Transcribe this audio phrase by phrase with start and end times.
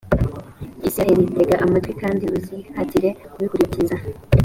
[0.87, 3.95] israheli, tega amatwi kandi uzihatire kubikurikiza,